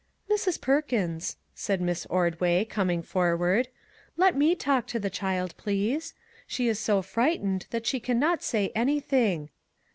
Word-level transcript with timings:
"Mrs. 0.31 0.59
Perkins," 0.59 1.37
said 1.53 1.79
Miss 1.79 2.07
Ordway, 2.07 2.65
com 2.65 2.89
ing 2.89 3.03
forward," 3.03 3.67
let 4.17 4.35
me 4.35 4.55
talk 4.55 4.87
to 4.87 4.99
the 4.99 5.11
child, 5.11 5.55
please. 5.57 6.15
She 6.47 6.67
is 6.67 6.79
so 6.79 7.03
frightened 7.03 7.67
that 7.69 7.85
she 7.85 7.99
can 7.99 8.17
not 8.17 8.41
say 8.41 8.71
any 8.73 8.99
thing. 8.99 9.51